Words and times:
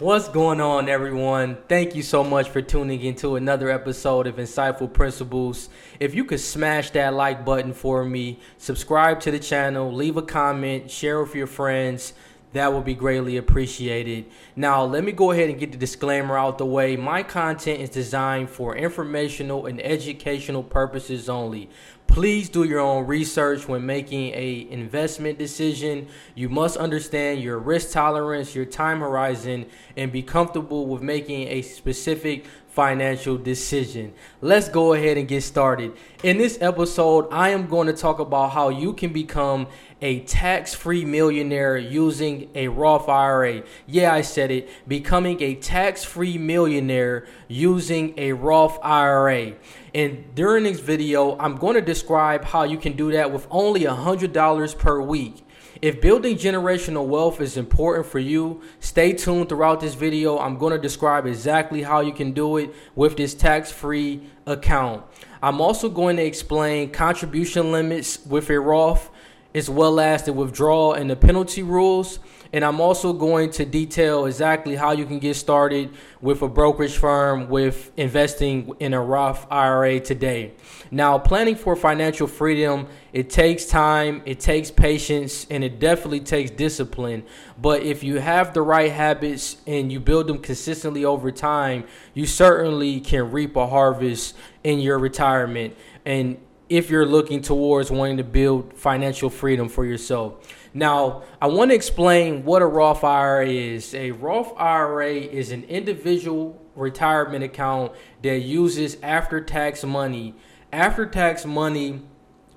What's 0.00 0.26
going 0.26 0.60
on, 0.60 0.88
everyone? 0.88 1.56
Thank 1.68 1.94
you 1.94 2.02
so 2.02 2.24
much 2.24 2.48
for 2.48 2.60
tuning 2.60 3.00
into 3.02 3.36
another 3.36 3.70
episode 3.70 4.26
of 4.26 4.38
Insightful 4.38 4.92
Principles. 4.92 5.68
If 6.00 6.16
you 6.16 6.24
could 6.24 6.40
smash 6.40 6.90
that 6.90 7.14
like 7.14 7.44
button 7.44 7.72
for 7.72 8.04
me, 8.04 8.40
subscribe 8.58 9.20
to 9.20 9.30
the 9.30 9.38
channel, 9.38 9.92
leave 9.92 10.16
a 10.16 10.22
comment, 10.22 10.90
share 10.90 11.22
with 11.22 11.36
your 11.36 11.46
friends, 11.46 12.12
that 12.54 12.72
would 12.72 12.84
be 12.84 12.94
greatly 12.94 13.36
appreciated. 13.36 14.26
Now, 14.56 14.84
let 14.84 15.04
me 15.04 15.12
go 15.12 15.30
ahead 15.30 15.50
and 15.50 15.58
get 15.60 15.70
the 15.70 15.78
disclaimer 15.78 16.36
out 16.36 16.58
the 16.58 16.66
way. 16.66 16.96
My 16.96 17.22
content 17.24 17.80
is 17.80 17.90
designed 17.90 18.50
for 18.50 18.76
informational 18.76 19.66
and 19.66 19.80
educational 19.80 20.62
purposes 20.62 21.28
only. 21.28 21.68
Please 22.06 22.48
do 22.48 22.62
your 22.62 22.78
own 22.78 23.06
research 23.06 23.66
when 23.66 23.84
making 23.84 24.32
a 24.34 24.68
investment 24.70 25.36
decision. 25.36 26.06
You 26.36 26.48
must 26.48 26.76
understand 26.76 27.40
your 27.40 27.58
risk 27.58 27.90
tolerance, 27.90 28.54
your 28.54 28.66
time 28.66 29.00
horizon, 29.00 29.66
and 29.96 30.12
be 30.12 30.22
comfortable 30.22 30.86
with 30.86 31.02
making 31.02 31.48
a 31.48 31.62
specific 31.62 32.44
financial 32.68 33.36
decision. 33.36 34.12
Let's 34.40 34.68
go 34.68 34.94
ahead 34.94 35.16
and 35.16 35.28
get 35.28 35.42
started. 35.42 35.92
In 36.24 36.38
this 36.38 36.58
episode, 36.60 37.28
I 37.32 37.50
am 37.50 37.66
going 37.68 37.86
to 37.86 37.92
talk 37.92 38.18
about 38.18 38.50
how 38.50 38.68
you 38.68 38.92
can 38.92 39.12
become 39.12 39.68
a 40.02 40.20
tax 40.20 40.74
free 40.74 41.04
millionaire 41.04 41.76
using 41.76 42.50
a 42.54 42.68
Roth 42.68 43.08
IRA. 43.08 43.62
Yeah, 43.86 44.12
I 44.12 44.22
said 44.22 44.50
it. 44.50 44.68
Becoming 44.88 45.40
a 45.40 45.54
tax 45.54 46.04
free 46.04 46.36
millionaire 46.36 47.26
using 47.48 48.12
a 48.16 48.32
Roth 48.32 48.78
IRA. 48.82 49.54
And 49.94 50.34
during 50.34 50.64
this 50.64 50.80
video, 50.80 51.38
I'm 51.38 51.56
going 51.56 51.74
to 51.74 51.80
describe 51.80 52.44
how 52.44 52.64
you 52.64 52.78
can 52.78 52.94
do 52.94 53.12
that 53.12 53.32
with 53.32 53.46
only 53.48 53.82
$100 53.82 54.78
per 54.78 55.00
week. 55.00 55.46
If 55.80 56.00
building 56.00 56.36
generational 56.36 57.06
wealth 57.06 57.40
is 57.40 57.56
important 57.56 58.06
for 58.06 58.18
you, 58.18 58.62
stay 58.80 59.12
tuned 59.12 59.48
throughout 59.48 59.80
this 59.80 59.94
video. 59.94 60.38
I'm 60.38 60.56
going 60.56 60.72
to 60.72 60.78
describe 60.78 61.26
exactly 61.26 61.82
how 61.82 62.00
you 62.00 62.12
can 62.12 62.32
do 62.32 62.56
it 62.56 62.74
with 62.96 63.16
this 63.16 63.34
tax-free 63.34 64.22
account. 64.46 65.04
I'm 65.42 65.60
also 65.60 65.88
going 65.88 66.16
to 66.16 66.24
explain 66.24 66.90
contribution 66.90 67.70
limits 67.70 68.24
with 68.26 68.50
a 68.50 68.58
Roth 68.58 69.10
as 69.54 69.70
well 69.70 70.00
as 70.00 70.24
the 70.24 70.32
withdrawal 70.32 70.94
and 70.94 71.08
the 71.08 71.16
penalty 71.16 71.62
rules. 71.62 72.18
And 72.52 72.64
I'm 72.64 72.80
also 72.80 73.12
going 73.12 73.50
to 73.52 73.64
detail 73.64 74.26
exactly 74.26 74.76
how 74.76 74.92
you 74.92 75.06
can 75.06 75.18
get 75.18 75.34
started 75.34 75.90
with 76.20 76.40
a 76.42 76.48
brokerage 76.48 76.96
firm 76.96 77.48
with 77.48 77.90
investing 77.96 78.72
in 78.78 78.94
a 78.94 79.02
Roth 79.02 79.44
IRA 79.50 79.98
today. 79.98 80.52
Now, 80.90 81.18
planning 81.18 81.56
for 81.56 81.74
financial 81.74 82.28
freedom, 82.28 82.86
it 83.12 83.28
takes 83.28 83.64
time, 83.64 84.22
it 84.24 84.38
takes 84.38 84.70
patience, 84.70 85.48
and 85.50 85.64
it 85.64 85.80
definitely 85.80 86.20
takes 86.20 86.52
discipline. 86.52 87.24
But 87.60 87.82
if 87.82 88.04
you 88.04 88.20
have 88.20 88.54
the 88.54 88.62
right 88.62 88.92
habits 88.92 89.56
and 89.66 89.90
you 89.90 89.98
build 89.98 90.28
them 90.28 90.38
consistently 90.38 91.04
over 91.04 91.32
time, 91.32 91.84
you 92.12 92.24
certainly 92.24 93.00
can 93.00 93.32
reap 93.32 93.56
a 93.56 93.66
harvest 93.66 94.36
in 94.62 94.78
your 94.78 95.00
retirement. 95.00 95.76
And 96.04 96.38
if 96.68 96.90
you're 96.90 97.06
looking 97.06 97.42
towards 97.42 97.90
wanting 97.90 98.16
to 98.16 98.24
build 98.24 98.72
financial 98.74 99.30
freedom 99.30 99.68
for 99.68 99.84
yourself. 99.84 100.34
Now, 100.72 101.22
I 101.40 101.46
want 101.46 101.70
to 101.70 101.74
explain 101.74 102.44
what 102.44 102.62
a 102.62 102.66
Roth 102.66 103.04
IRA 103.04 103.46
is. 103.46 103.94
A 103.94 104.10
Roth 104.12 104.52
IRA 104.56 105.12
is 105.12 105.52
an 105.52 105.64
individual 105.64 106.60
retirement 106.74 107.44
account 107.44 107.92
that 108.22 108.40
uses 108.40 108.96
after 109.02 109.40
tax 109.40 109.84
money. 109.84 110.34
After 110.72 111.06
tax 111.06 111.44
money 111.44 112.02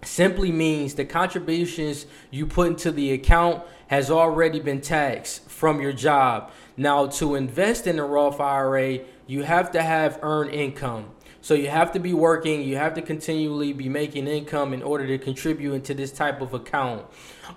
simply 0.03 0.51
means 0.51 0.95
the 0.95 1.05
contributions 1.05 2.05
you 2.31 2.45
put 2.45 2.69
into 2.69 2.91
the 2.91 3.11
account 3.11 3.63
has 3.87 4.09
already 4.09 4.59
been 4.59 4.81
taxed 4.81 5.49
from 5.49 5.81
your 5.81 5.93
job. 5.93 6.51
Now, 6.75 7.07
to 7.07 7.35
invest 7.35 7.87
in 7.87 7.99
a 7.99 8.05
Roth 8.05 8.39
IRA, 8.39 8.99
you 9.27 9.43
have 9.43 9.71
to 9.71 9.83
have 9.83 10.19
earned 10.21 10.53
income. 10.53 11.11
So 11.47 11.53
you 11.53 11.69
have 11.69 11.93
to 11.93 11.99
be 12.01 12.13
working, 12.13 12.61
you 12.63 12.75
have 12.75 12.93
to 12.95 13.01
continually 13.01 13.71
be 13.71 13.87
making 13.87 14.27
income 14.27 14.73
in 14.73 14.83
order 14.83 15.07
to 15.07 15.17
contribute 15.17 15.75
into 15.75 15.93
this 15.93 16.11
type 16.11 16.41
of 16.41 16.53
account. 16.53 17.05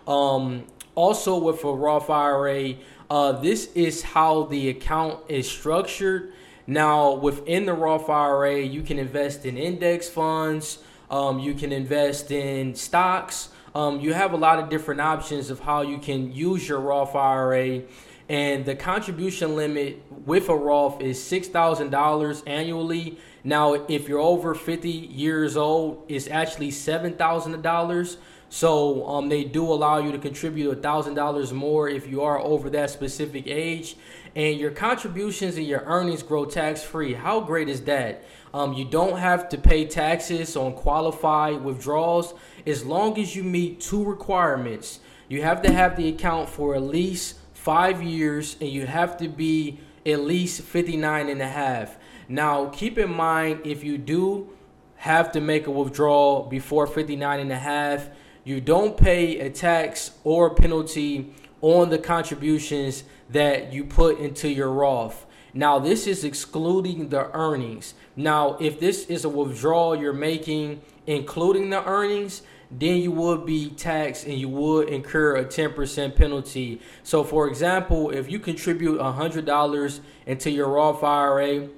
Um, 0.07 0.67
also, 0.95 1.37
with 1.37 1.65
a 1.65 1.73
Roth 1.73 2.09
IRA, 2.09 2.75
uh, 3.11 3.33
this 3.33 3.73
is 3.75 4.03
how 4.03 4.45
the 4.45 4.69
account 4.69 5.25
is 5.29 5.51
structured. 5.51 6.33
Now, 6.69 7.15
within 7.15 7.67
the 7.67 7.75
Roth 7.75 8.09
IRA, 8.09 8.61
you 8.61 8.83
can 8.83 8.97
invest 8.97 9.45
in 9.45 9.59
index 9.59 10.09
funds, 10.09 10.79
um, 11.11 11.41
you 11.41 11.55
can 11.55 11.73
invest 11.73 12.31
in 12.31 12.77
stocks. 12.77 13.49
Um, 13.75 13.99
you 13.99 14.13
have 14.13 14.33
a 14.33 14.37
lot 14.37 14.61
of 14.61 14.69
different 14.69 15.01
options 15.01 15.51
of 15.51 15.59
how 15.59 15.83
you 15.83 15.99
can 15.99 16.31
use 16.31 16.69
your 16.69 16.79
Roth 16.79 17.17
IRA. 17.17 17.83
And 18.29 18.65
the 18.65 18.77
contribution 18.77 19.57
limit 19.57 20.01
with 20.25 20.49
a 20.49 20.55
Roth 20.55 21.01
is 21.01 21.19
$6,000 21.19 22.43
annually 22.47 23.19
now, 23.43 23.75
if 23.75 24.09
you're 24.09 24.21
over 24.21 24.55
50 24.55 24.91
years 24.91 25.57
old, 25.57 26.05
it's 26.09 26.29
actually 26.29 26.71
$7,000. 26.71 28.17
So 28.51 29.09
um, 29.09 29.29
they 29.29 29.45
do 29.45 29.65
allow 29.65 29.99
you 29.99 30.13
to 30.13 30.19
contribute 30.19 30.83
$1,000 30.83 31.53
more 31.53 31.89
if 31.89 32.09
you 32.09 32.23
are 32.23 32.39
over 32.39 32.69
that 32.71 32.91
specific 32.91 33.47
age. 33.47 33.97
And 34.37 34.59
your 34.59 34.73
contributions 34.73 35.57
and 35.57 35.67
your 35.67 35.83
earnings 35.87 36.23
grow 36.23 36.45
tax 36.45 36.83
free. 36.83 37.15
How 37.15 37.41
great 37.41 37.69
is 37.69 37.83
that? 37.83 38.25
Um, 38.53 38.73
you 38.75 38.85
don't 38.85 39.19
have 39.19 39.49
to 39.51 39.59
pay 39.59 39.87
taxes 39.87 40.57
on 40.57 40.75
qualified 40.75 41.63
withdrawals 41.63 42.35
as 42.67 42.85
long 42.85 43.19
as 43.19 43.35
you 43.35 43.45
meet 43.45 43.81
two 43.81 44.05
requirements. 44.05 45.01
You 45.29 45.43
have 45.43 45.63
to 45.63 45.73
have 45.73 45.97
the 45.97 46.09
account 46.09 46.49
for 46.49 46.75
at 46.75 46.83
least 46.83 47.39
five 47.55 48.03
years 48.03 48.57
and 48.61 48.69
you 48.69 48.87
have 48.87 49.17
to 49.19 49.29
be 49.29 49.79
at 50.05 50.21
least 50.21 50.63
59 50.63 51.29
and 51.29 51.41
a 51.41 51.49
half. 51.49 51.97
Now, 52.31 52.67
keep 52.67 52.97
in 52.97 53.13
mind 53.13 53.63
if 53.65 53.83
you 53.83 53.99
do 53.99 54.51
have 54.99 55.33
to 55.33 55.41
make 55.41 55.67
a 55.67 55.71
withdrawal 55.73 56.45
before 56.45 56.87
59 56.87 57.41
and 57.41 57.51
a 57.51 57.59
half, 57.59 58.09
you 58.45 58.61
don't 58.61 58.97
pay 58.97 59.41
a 59.41 59.51
tax 59.51 60.13
or 60.23 60.55
penalty 60.55 61.35
on 61.61 61.91
the 61.91 61.99
contributions 61.99 63.03
that 63.31 63.73
you 63.73 63.85
put 63.85 64.21
into 64.21 64.49
your 64.49 64.71
Roth. 64.71 65.27
Now, 65.55 65.81
this 65.81 66.07
is 66.07 66.23
excluding 66.23 67.09
the 67.09 67.33
earnings. 67.37 67.95
Now, 68.15 68.57
if 68.61 68.79
this 68.79 69.07
is 69.07 69.25
a 69.25 69.29
withdrawal 69.29 69.97
you're 69.97 70.13
making, 70.13 70.83
including 71.09 71.71
the 71.71 71.85
earnings, 71.85 72.43
then 72.71 72.99
you 72.99 73.11
would 73.11 73.45
be 73.45 73.71
taxed 73.71 74.25
and 74.27 74.35
you 74.35 74.49
would 74.49 74.89
incur 74.89 75.35
a 75.35 75.45
10% 75.45 76.15
penalty. 76.15 76.81
So, 77.03 77.25
for 77.25 77.49
example, 77.49 78.11
if 78.11 78.31
you 78.31 78.39
contribute 78.39 79.01
$100 79.01 80.01
into 80.27 80.51
your 80.53 80.69
Roth 80.69 81.03
IRA, 81.03 81.69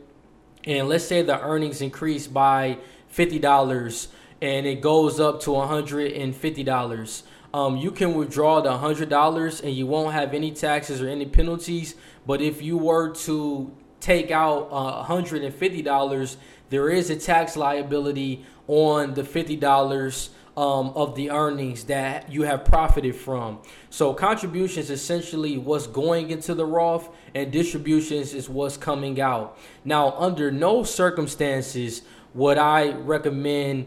and 0.64 0.88
let's 0.88 1.04
say 1.04 1.22
the 1.22 1.40
earnings 1.40 1.80
increase 1.80 2.26
by 2.26 2.78
$50 3.14 4.08
and 4.40 4.66
it 4.66 4.80
goes 4.80 5.20
up 5.20 5.40
to 5.42 5.50
$150 5.50 7.22
um, 7.54 7.76
you 7.76 7.90
can 7.90 8.14
withdraw 8.14 8.60
the 8.60 8.70
$100 8.70 9.62
and 9.62 9.72
you 9.72 9.86
won't 9.86 10.14
have 10.14 10.32
any 10.32 10.52
taxes 10.52 11.02
or 11.02 11.08
any 11.08 11.26
penalties. 11.26 11.94
But 12.26 12.40
if 12.40 12.62
you 12.62 12.78
were 12.78 13.10
to 13.10 13.70
take 14.00 14.30
out 14.30 14.68
uh, 14.70 15.04
$150 15.04 16.36
there 16.70 16.88
is 16.88 17.10
a 17.10 17.16
tax 17.16 17.54
liability 17.54 18.46
on 18.66 19.12
the 19.12 19.22
$50 19.22 20.30
um, 20.56 20.92
of 20.94 21.14
the 21.14 21.30
earnings 21.30 21.84
that 21.84 22.30
you 22.30 22.42
have 22.42 22.64
profited 22.64 23.16
from. 23.16 23.60
So 23.90 24.12
contributions 24.12 24.90
essentially 24.90 25.56
what's 25.56 25.86
going 25.86 26.30
into 26.30 26.54
the 26.54 26.66
Roth, 26.66 27.08
and 27.34 27.50
distributions 27.50 28.34
is 28.34 28.48
what's 28.48 28.76
coming 28.76 29.20
out. 29.20 29.58
Now, 29.84 30.12
under 30.18 30.50
no 30.50 30.84
circumstances 30.84 32.02
would 32.34 32.58
I 32.58 32.92
recommend 32.92 33.86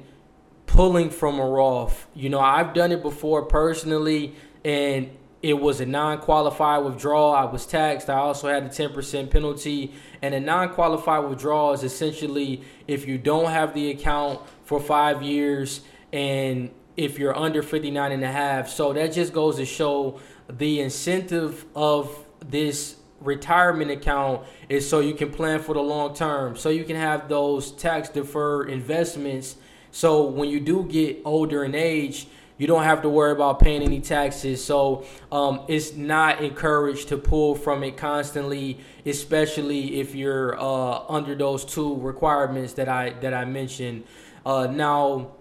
pulling 0.65 1.09
from 1.09 1.39
a 1.39 1.45
Roth. 1.45 2.07
You 2.15 2.29
know, 2.29 2.39
I've 2.39 2.73
done 2.73 2.91
it 2.91 3.01
before 3.01 3.43
personally, 3.43 4.35
and 4.63 5.11
it 5.43 5.59
was 5.59 5.79
a 5.79 5.85
non-qualified 5.85 6.83
withdrawal. 6.83 7.31
I 7.31 7.45
was 7.45 7.67
taxed. 7.67 8.09
I 8.09 8.15
also 8.15 8.47
had 8.47 8.63
a 8.63 8.69
10% 8.69 9.29
penalty. 9.29 9.93
And 10.23 10.33
a 10.33 10.39
non-qualified 10.39 11.29
withdrawal 11.29 11.73
is 11.73 11.83
essentially 11.83 12.63
if 12.87 13.07
you 13.07 13.19
don't 13.19 13.51
have 13.51 13.75
the 13.75 13.91
account 13.91 14.41
for 14.63 14.79
five 14.79 15.21
years 15.21 15.81
and 16.13 16.71
if 16.97 17.19
you're 17.19 17.37
under 17.37 17.61
59 17.61 18.11
and 18.11 18.23
a 18.23 18.31
half. 18.31 18.69
So 18.69 18.93
that 18.93 19.13
just 19.13 19.33
goes 19.33 19.57
to 19.57 19.65
show 19.65 20.19
the 20.49 20.81
incentive 20.81 21.65
of 21.75 22.25
this 22.45 22.97
retirement 23.19 23.91
account 23.91 24.45
is 24.69 24.87
so 24.87 24.99
you 24.99 25.13
can 25.13 25.31
plan 25.31 25.59
for 25.59 25.73
the 25.73 25.81
long 25.81 26.13
term. 26.15 26.55
So 26.55 26.69
you 26.69 26.83
can 26.83 26.95
have 26.95 27.27
those 27.27 27.71
tax 27.71 28.09
deferred 28.09 28.69
investments. 28.69 29.55
So 29.91 30.25
when 30.25 30.49
you 30.49 30.59
do 30.59 30.83
get 30.83 31.21
older 31.25 31.63
in 31.63 31.75
age, 31.75 32.27
you 32.57 32.67
don't 32.67 32.83
have 32.83 33.01
to 33.01 33.09
worry 33.09 33.33
about 33.33 33.59
paying 33.59 33.81
any 33.81 33.99
taxes. 33.99 34.63
So 34.63 35.05
um, 35.31 35.61
it's 35.67 35.93
not 35.93 36.41
encouraged 36.41 37.09
to 37.09 37.17
pull 37.17 37.55
from 37.55 37.83
it 37.83 37.97
constantly, 37.97 38.79
especially 39.05 39.99
if 39.99 40.15
you're 40.15 40.57
uh, 40.57 41.05
under 41.09 41.35
those 41.35 41.65
two 41.65 41.97
requirements 41.97 42.73
that 42.73 42.87
I 42.87 43.09
that 43.21 43.33
I 43.33 43.43
mentioned. 43.43 44.05
Uh, 44.45 44.67
now 44.67 45.31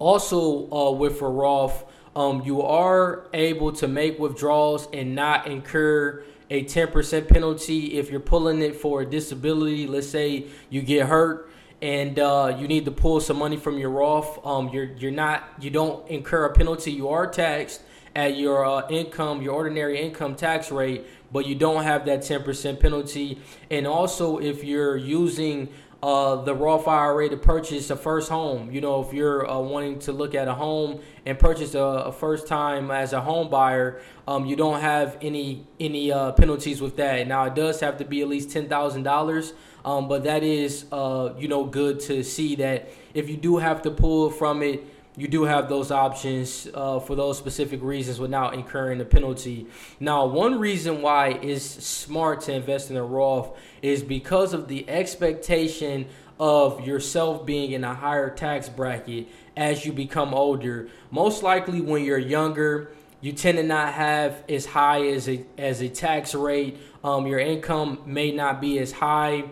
also, 0.00 0.68
uh, 0.72 0.90
with 0.90 1.20
a 1.20 1.28
Roth, 1.28 1.84
um, 2.16 2.42
you 2.44 2.62
are 2.62 3.28
able 3.34 3.70
to 3.72 3.86
make 3.86 4.18
withdrawals 4.18 4.88
and 4.92 5.14
not 5.14 5.46
incur 5.46 6.24
a 6.48 6.64
10% 6.64 7.28
penalty 7.28 7.98
if 7.98 8.10
you're 8.10 8.18
pulling 8.18 8.62
it 8.62 8.74
for 8.74 9.02
a 9.02 9.06
disability. 9.06 9.86
Let's 9.86 10.08
say 10.08 10.46
you 10.70 10.80
get 10.80 11.06
hurt 11.06 11.52
and 11.82 12.18
uh, 12.18 12.56
you 12.58 12.66
need 12.66 12.86
to 12.86 12.90
pull 12.90 13.20
some 13.20 13.38
money 13.38 13.58
from 13.58 13.78
your 13.78 13.90
Roth. 13.90 14.44
Um, 14.44 14.70
you're 14.70 14.92
you're 14.96 15.12
not 15.12 15.44
you 15.60 15.70
don't 15.70 16.08
incur 16.08 16.46
a 16.46 16.52
penalty. 16.52 16.92
You 16.92 17.10
are 17.10 17.26
taxed 17.26 17.82
at 18.16 18.36
your 18.36 18.64
uh, 18.64 18.88
income, 18.88 19.42
your 19.42 19.54
ordinary 19.54 20.00
income 20.00 20.34
tax 20.34 20.72
rate, 20.72 21.06
but 21.30 21.46
you 21.46 21.54
don't 21.54 21.84
have 21.84 22.06
that 22.06 22.20
10% 22.20 22.80
penalty. 22.80 23.38
And 23.70 23.86
also, 23.86 24.38
if 24.38 24.64
you're 24.64 24.96
using 24.96 25.68
uh, 26.02 26.36
the 26.36 26.54
Roth 26.54 26.88
IRA 26.88 27.28
to 27.28 27.36
purchase 27.36 27.90
a 27.90 27.96
first 27.96 28.30
home. 28.30 28.70
You 28.70 28.80
know, 28.80 29.02
if 29.02 29.12
you're 29.12 29.48
uh, 29.48 29.58
wanting 29.58 29.98
to 30.00 30.12
look 30.12 30.34
at 30.34 30.48
a 30.48 30.54
home 30.54 31.00
and 31.26 31.38
purchase 31.38 31.74
a, 31.74 31.80
a 31.80 32.12
first 32.12 32.46
time 32.46 32.90
as 32.90 33.12
a 33.12 33.20
home 33.20 33.50
buyer, 33.50 34.00
um, 34.26 34.46
you 34.46 34.56
don't 34.56 34.80
have 34.80 35.18
any 35.20 35.66
any 35.78 36.10
uh, 36.10 36.32
penalties 36.32 36.80
with 36.80 36.96
that. 36.96 37.26
Now, 37.28 37.44
it 37.44 37.54
does 37.54 37.80
have 37.80 37.98
to 37.98 38.04
be 38.04 38.22
at 38.22 38.28
least 38.28 38.50
ten 38.50 38.68
thousand 38.68 39.02
dollars, 39.02 39.52
um, 39.84 40.08
but 40.08 40.24
that 40.24 40.42
is 40.42 40.86
uh, 40.90 41.34
you 41.38 41.48
know 41.48 41.64
good 41.64 42.00
to 42.00 42.22
see 42.22 42.54
that 42.56 42.90
if 43.12 43.28
you 43.28 43.36
do 43.36 43.58
have 43.58 43.82
to 43.82 43.90
pull 43.90 44.30
from 44.30 44.62
it 44.62 44.84
you 45.20 45.28
do 45.28 45.42
have 45.42 45.68
those 45.68 45.90
options 45.90 46.66
uh, 46.72 46.98
for 46.98 47.14
those 47.14 47.36
specific 47.36 47.82
reasons 47.82 48.18
without 48.18 48.54
incurring 48.54 49.02
a 49.02 49.04
penalty. 49.04 49.66
Now, 50.00 50.24
one 50.24 50.58
reason 50.58 51.02
why 51.02 51.28
it's 51.42 51.62
smart 51.62 52.40
to 52.42 52.54
invest 52.54 52.90
in 52.90 52.96
a 52.96 53.04
Roth 53.04 53.54
is 53.82 54.02
because 54.02 54.54
of 54.54 54.66
the 54.66 54.88
expectation 54.88 56.06
of 56.38 56.86
yourself 56.86 57.44
being 57.44 57.72
in 57.72 57.84
a 57.84 57.92
higher 57.92 58.30
tax 58.30 58.70
bracket 58.70 59.28
as 59.58 59.84
you 59.84 59.92
become 59.92 60.32
older. 60.32 60.88
Most 61.10 61.42
likely, 61.42 61.82
when 61.82 62.02
you're 62.02 62.16
younger, 62.16 62.92
you 63.20 63.32
tend 63.32 63.58
to 63.58 63.62
not 63.62 63.92
have 63.92 64.42
as 64.48 64.64
high 64.64 65.06
as 65.08 65.28
a 65.28 65.44
as 65.58 65.82
a 65.82 65.90
tax 65.90 66.34
rate. 66.34 66.78
Um, 67.04 67.26
your 67.26 67.40
income 67.40 68.00
may 68.06 68.32
not 68.32 68.62
be 68.62 68.78
as 68.78 68.90
high. 68.90 69.44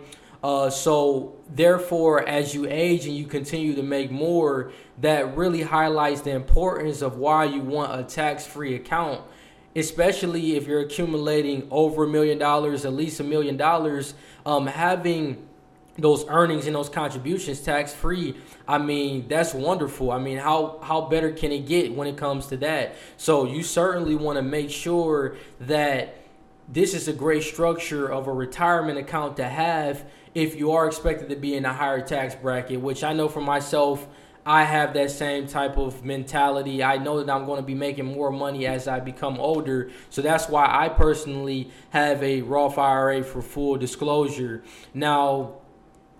Uh, 0.43 0.69
so 0.69 1.35
therefore, 1.49 2.27
as 2.27 2.53
you 2.53 2.65
age 2.69 3.05
and 3.05 3.15
you 3.15 3.25
continue 3.25 3.75
to 3.75 3.83
make 3.83 4.09
more, 4.09 4.71
that 4.99 5.35
really 5.35 5.61
highlights 5.61 6.21
the 6.21 6.31
importance 6.31 7.01
of 7.01 7.17
why 7.17 7.43
you 7.43 7.61
want 7.61 7.99
a 7.99 8.03
tax-free 8.03 8.75
account, 8.75 9.21
especially 9.75 10.55
if 10.55 10.65
you're 10.65 10.81
accumulating 10.81 11.67
over 11.71 12.05
a 12.05 12.07
million 12.07 12.37
dollars, 12.37 12.85
at 12.85 12.93
least 12.93 13.19
a 13.19 13.23
million 13.23 13.57
dollars. 13.57 14.13
Um, 14.45 14.67
having 14.67 15.49
those 16.01 16.25
earnings 16.29 16.65
and 16.65 16.75
those 16.75 16.89
contributions 16.89 17.59
tax 17.59 17.93
free 17.93 18.35
i 18.67 18.77
mean 18.77 19.27
that's 19.27 19.53
wonderful 19.53 20.11
i 20.11 20.17
mean 20.17 20.37
how 20.37 20.79
how 20.81 21.01
better 21.01 21.31
can 21.31 21.51
it 21.51 21.67
get 21.67 21.93
when 21.93 22.07
it 22.07 22.17
comes 22.17 22.47
to 22.47 22.57
that 22.57 22.95
so 23.17 23.45
you 23.45 23.61
certainly 23.61 24.15
want 24.15 24.37
to 24.37 24.41
make 24.41 24.69
sure 24.69 25.35
that 25.59 26.15
this 26.71 26.93
is 26.93 27.07
a 27.07 27.13
great 27.13 27.43
structure 27.43 28.07
of 28.07 28.27
a 28.27 28.33
retirement 28.33 28.97
account 28.97 29.35
to 29.37 29.43
have 29.43 30.05
if 30.35 30.55
you 30.55 30.71
are 30.71 30.87
expected 30.87 31.29
to 31.29 31.35
be 31.35 31.55
in 31.55 31.65
a 31.65 31.73
higher 31.73 32.01
tax 32.01 32.35
bracket, 32.35 32.81
which 32.81 33.03
I 33.03 33.13
know 33.13 33.27
for 33.27 33.41
myself, 33.41 34.07
I 34.45 34.63
have 34.63 34.93
that 34.93 35.11
same 35.11 35.47
type 35.47 35.77
of 35.77 36.03
mentality. 36.03 36.83
I 36.83 36.97
know 36.97 37.23
that 37.23 37.31
I'm 37.31 37.45
going 37.45 37.59
to 37.59 37.65
be 37.65 37.75
making 37.75 38.05
more 38.05 38.31
money 38.31 38.65
as 38.65 38.87
I 38.87 38.99
become 38.99 39.39
older. 39.39 39.91
So 40.09 40.21
that's 40.21 40.49
why 40.49 40.65
I 40.67 40.89
personally 40.89 41.71
have 41.91 42.21
a 42.23 42.41
Roth 42.41 42.77
IRA 42.77 43.23
for 43.23 43.41
full 43.41 43.77
disclosure. 43.77 44.63
Now, 44.93 45.53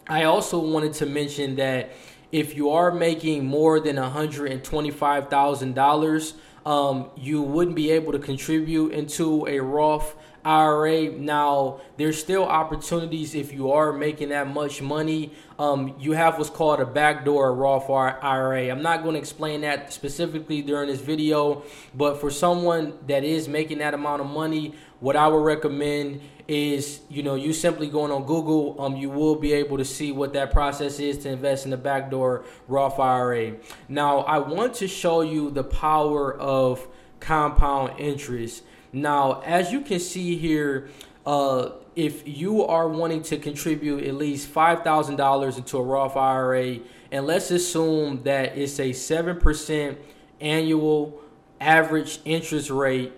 I 0.08 0.24
also 0.24 0.60
wanted 0.60 0.94
to 0.94 1.06
mention 1.06 1.56
that 1.56 1.92
if 2.32 2.56
you 2.56 2.70
are 2.72 2.92
making 2.92 3.46
more 3.46 3.80
than 3.80 3.96
$125,000, 3.96 6.34
um, 6.66 7.10
you 7.16 7.42
wouldn't 7.42 7.76
be 7.76 7.92
able 7.92 8.12
to 8.12 8.20
contribute 8.20 8.92
into 8.92 9.48
a 9.48 9.60
Roth 9.60 10.16
IRA. 10.46 11.10
Now, 11.12 11.82
there's 11.98 12.20
still 12.20 12.44
opportunities 12.44 13.36
if 13.36 13.54
you 13.54 13.72
are 13.72 13.92
making 13.92 14.30
that 14.30 14.48
much 14.48 14.82
money. 14.82 15.34
Um, 15.58 15.96
you 16.00 16.14
have 16.14 16.38
what's 16.38 16.50
called 16.50 16.80
a 16.80 16.86
backdoor 16.86 17.54
Roth 17.54 17.90
IRA. 17.90 18.70
I'm 18.70 18.82
not 18.82 19.04
going 19.04 19.14
to 19.14 19.20
explain 19.20 19.62
that 19.62 19.92
specifically 19.92 20.62
during 20.62 20.88
this 20.88 21.02
video, 21.02 21.64
but 21.94 22.20
for 22.20 22.32
someone 22.32 22.94
that 23.08 23.24
is 23.24 23.48
making 23.48 23.80
that 23.80 23.94
amount 23.94 24.22
of 24.22 24.28
money, 24.28 24.76
what 25.00 25.16
I 25.16 25.28
would 25.28 25.44
recommend 25.44 26.22
is 26.50 27.02
you 27.10 27.22
know 27.22 27.36
you 27.36 27.54
simply 27.54 27.88
going 27.88 28.12
on 28.12 28.26
Google, 28.26 28.76
um, 28.82 28.96
you 28.96 29.10
will 29.10 29.36
be 29.36 29.54
able 29.54 29.78
to 29.78 29.86
see 29.86 30.12
what 30.12 30.34
that 30.34 30.52
process 30.52 31.00
is 31.00 31.20
to 31.20 31.30
invest 31.30 31.66
in 31.66 31.72
the 31.72 31.78
backdoor 31.78 32.44
Roth 32.68 33.00
IRA. 33.00 33.54
Now, 33.88 34.20
I 34.22 34.40
want 34.40 34.74
to 34.76 34.88
show 34.88 35.22
you 35.22 35.52
the 35.52 35.64
power 35.64 36.34
of 36.34 36.88
compound 37.20 38.00
interest. 38.00 38.64
Now, 38.92 39.42
as 39.42 39.72
you 39.72 39.82
can 39.82 40.00
see 40.00 40.38
here, 40.38 40.90
uh, 41.26 41.72
if 41.96 42.28
you 42.28 42.66
are 42.66 42.88
wanting 42.88 43.22
to 43.24 43.38
contribute 43.38 44.06
at 44.06 44.16
least 44.16 44.54
$5,000 44.54 45.58
into 45.58 45.78
a 45.78 45.84
Roth 45.84 46.16
IRA, 46.16 46.80
and 47.12 47.26
let's 47.28 47.52
assume 47.52 48.24
that 48.24 48.58
it's 48.58 48.80
a 48.80 48.92
7% 48.92 49.98
annual 50.42 51.22
average 51.60 52.20
interest 52.26 52.70
rate, 52.70 53.12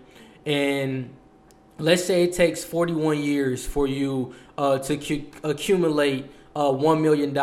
and 0.45 1.09
let's 1.77 2.03
say 2.03 2.24
it 2.24 2.33
takes 2.33 2.63
41 2.63 3.19
years 3.19 3.65
for 3.65 3.88
you 3.88 4.33
uh, 4.57 4.79
to 4.79 4.97
cu- 4.97 5.25
accumulate 5.44 6.29
uh, 6.56 6.63
$1 6.63 7.01
million. 7.01 7.33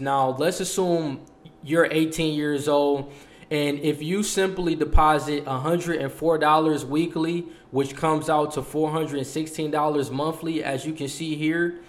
Now, 0.00 0.30
let's 0.38 0.60
assume 0.60 1.20
you're 1.62 1.88
18 1.90 2.34
years 2.34 2.68
old 2.68 3.12
and 3.50 3.78
if 3.78 4.02
you 4.02 4.22
simply 4.22 4.74
deposit 4.74 5.44
$104 5.44 6.84
weekly, 6.84 7.46
which 7.70 7.94
comes 7.94 8.28
out 8.28 8.52
to 8.52 8.62
$416 8.62 10.10
monthly, 10.10 10.64
as 10.64 10.84
you 10.84 10.92
can 10.92 11.08
see 11.08 11.36
here, 11.36 11.80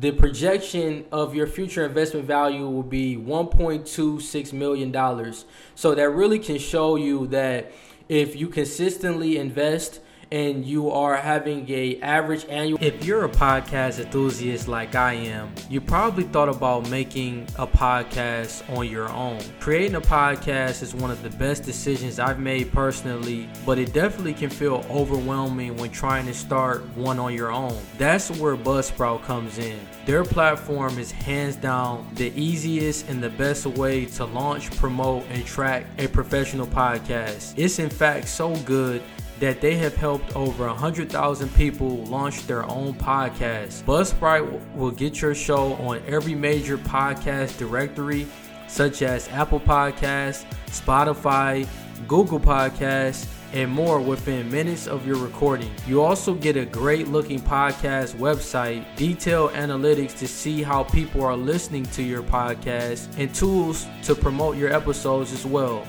the 0.00 0.10
projection 0.10 1.04
of 1.12 1.34
your 1.34 1.46
future 1.46 1.84
investment 1.84 2.26
value 2.26 2.68
will 2.68 2.82
be 2.82 3.16
$1.26 3.16 4.52
million. 4.52 5.34
So 5.74 5.94
that 5.94 6.10
really 6.10 6.38
can 6.38 6.58
show 6.58 6.96
you 6.96 7.26
that 7.28 7.72
if 8.08 8.34
you 8.36 8.48
consistently 8.48 9.38
invest 9.38 10.00
and 10.30 10.64
you 10.64 10.90
are 10.90 11.16
having 11.16 11.68
a 11.70 12.00
average 12.00 12.44
annual. 12.48 12.78
If 12.82 13.04
you're 13.04 13.24
a 13.24 13.28
podcast 13.28 13.98
enthusiast 13.98 14.68
like 14.68 14.94
I 14.94 15.14
am 15.14 15.52
you 15.68 15.80
probably 15.80 16.24
thought 16.24 16.48
about 16.48 16.88
making 16.90 17.46
a 17.56 17.66
podcast 17.66 18.68
on 18.76 18.88
your 18.88 19.08
own. 19.08 19.40
Creating 19.60 19.94
a 19.94 20.00
podcast 20.00 20.82
is 20.82 20.94
one 20.94 21.10
of 21.10 21.22
the 21.22 21.30
best 21.30 21.62
decisions 21.62 22.18
I've 22.18 22.38
made 22.38 22.72
personally 22.72 23.48
but 23.64 23.78
it 23.78 23.92
definitely 23.92 24.34
can 24.34 24.50
feel 24.50 24.84
overwhelming 24.90 25.76
when 25.76 25.90
trying 25.90 26.26
to 26.26 26.34
start 26.34 26.84
one 26.96 27.18
on 27.18 27.34
your 27.34 27.50
own. 27.50 27.78
That's 27.96 28.30
where 28.32 28.56
Buzzsprout 28.56 29.22
comes 29.22 29.58
in. 29.58 29.78
Their 30.06 30.24
platform 30.24 30.98
is 30.98 31.10
hands 31.10 31.56
down 31.56 32.08
the 32.14 32.32
easiest 32.34 33.08
and 33.08 33.22
the 33.22 33.30
best 33.30 33.66
way 33.66 34.06
to 34.06 34.24
launch 34.24 34.70
promote 34.76 35.24
and 35.30 35.44
track 35.44 35.86
a 35.98 36.06
professional 36.08 36.66
podcast. 36.66 37.54
It's 37.56 37.78
in 37.78 37.90
fact 37.90 38.28
so 38.28 38.54
good 38.56 39.02
that 39.40 39.60
they 39.60 39.76
have 39.76 39.94
helped 39.94 40.34
over 40.34 40.66
100,000 40.66 41.54
people 41.54 42.04
launch 42.06 42.46
their 42.46 42.64
own 42.68 42.94
podcast. 42.94 43.84
Buzzsprout 43.84 44.74
will 44.74 44.90
get 44.90 45.20
your 45.20 45.34
show 45.34 45.74
on 45.74 46.02
every 46.06 46.34
major 46.34 46.76
podcast 46.78 47.58
directory, 47.58 48.26
such 48.66 49.02
as 49.02 49.28
Apple 49.28 49.60
Podcasts, 49.60 50.44
Spotify, 50.66 51.66
Google 52.06 52.40
Podcasts, 52.40 53.26
and 53.52 53.70
more 53.70 54.00
within 54.00 54.50
minutes 54.50 54.86
of 54.86 55.06
your 55.06 55.16
recording. 55.16 55.70
You 55.86 56.02
also 56.02 56.34
get 56.34 56.56
a 56.56 56.66
great 56.66 57.08
looking 57.08 57.40
podcast 57.40 58.14
website, 58.16 58.84
detailed 58.96 59.52
analytics 59.52 60.18
to 60.18 60.28
see 60.28 60.62
how 60.62 60.84
people 60.84 61.24
are 61.24 61.36
listening 61.36 61.84
to 61.86 62.02
your 62.02 62.22
podcast, 62.22 63.08
and 63.18 63.34
tools 63.34 63.86
to 64.02 64.14
promote 64.14 64.56
your 64.56 64.72
episodes 64.72 65.32
as 65.32 65.46
well. 65.46 65.86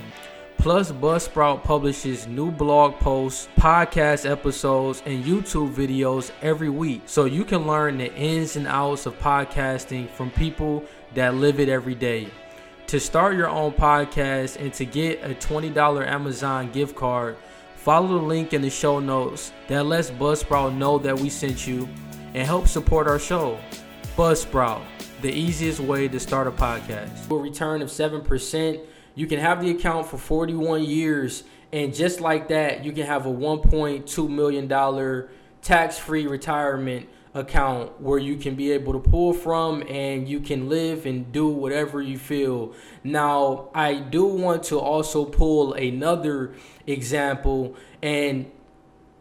Plus, 0.60 0.92
Buzzsprout 0.92 1.64
publishes 1.64 2.28
new 2.28 2.52
blog 2.52 2.96
posts, 2.96 3.48
podcast 3.58 4.30
episodes, 4.30 5.02
and 5.06 5.24
YouTube 5.24 5.74
videos 5.74 6.32
every 6.42 6.68
week. 6.68 7.04
So 7.06 7.24
you 7.24 7.46
can 7.46 7.66
learn 7.66 7.98
the 7.98 8.14
ins 8.14 8.58
and 8.58 8.68
outs 8.68 9.06
of 9.06 9.18
podcasting 9.20 10.10
from 10.10 10.32
people 10.32 10.84
that 11.14 11.36
live 11.36 11.62
it 11.62 11.70
every 11.70 11.96
day. 11.96 12.28
To 12.88 13.00
start 13.00 13.38
your 13.38 13.48
own 13.48 13.72
podcast 13.72 14.60
and 14.60 14.74
to 14.74 14.84
get 14.84 15.24
a 15.24 15.34
$20 15.34 16.06
Amazon 16.06 16.70
gift 16.74 16.94
card, 16.94 17.38
follow 17.78 18.20
the 18.20 18.26
link 18.26 18.52
in 18.52 18.62
the 18.62 18.70
show 18.70 19.00
notes 19.00 19.54
that 19.70 19.86
lets 19.86 20.12
Buzzsprout 20.12 20.76
know 20.76 20.98
that 20.98 21.18
we 21.18 21.30
sent 21.30 21.66
you 21.68 21.88
and 22.34 22.46
help 22.46 22.68
support 22.68 23.08
our 23.08 23.18
show. 23.18 23.58
Buzzsprout, 24.18 24.82
the 25.22 25.32
easiest 25.32 25.80
way 25.80 26.10
to 26.10 26.20
start 26.20 26.48
a 26.48 26.52
podcast. 26.52 27.32
A 27.32 27.36
return 27.36 27.82
of 27.82 27.88
7% 27.88 28.82
you 29.16 29.28
can 29.28 29.40
have 29.40 29.62
the 29.62 29.72
account 29.72 30.08
for 30.08 30.18
41 30.18 30.84
years, 30.84 31.44
and 31.72 31.94
just 31.94 32.20
like 32.20 32.48
that, 32.50 32.84
you 32.84 32.92
can 32.92 33.06
have 33.06 33.26
a 33.26 33.32
1.2 33.32 34.30
million 34.30 34.68
dollar 34.68 35.30
tax-free 35.62 36.26
retirement 36.28 37.08
account 37.34 38.02
where 38.02 38.18
you 38.18 38.36
can 38.38 38.56
be 38.56 38.72
able 38.72 38.94
to 38.94 39.00
pull 39.00 39.34
from 39.34 39.84
and 39.88 40.28
you 40.28 40.40
can 40.40 40.68
live 40.68 41.06
and 41.06 41.32
do 41.32 41.48
whatever 41.48 42.02
you 42.02 42.18
feel. 42.18 42.74
Now, 43.04 43.70
I 43.74 43.96
do 43.96 44.26
want 44.26 44.64
to 44.66 44.80
also 44.80 45.26
pull 45.26 45.74
another 45.74 46.54
example 46.88 47.76
and 48.02 48.50